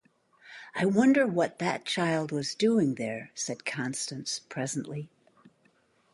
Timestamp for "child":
1.85-2.31